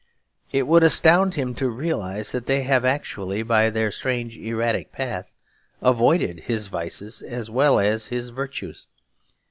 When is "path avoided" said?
4.91-6.39